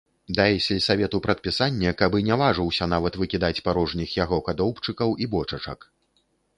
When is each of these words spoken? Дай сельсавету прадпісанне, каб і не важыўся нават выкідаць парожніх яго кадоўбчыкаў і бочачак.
Дай 0.37 0.53
сельсавету 0.67 1.19
прадпісанне, 1.25 1.91
каб 2.01 2.17
і 2.21 2.25
не 2.29 2.35
важыўся 2.45 2.89
нават 2.97 3.21
выкідаць 3.23 3.55
парожніх 3.69 4.19
яго 4.25 4.43
кадоўбчыкаў 4.53 5.09
і 5.25 5.33
бочачак. 5.39 5.91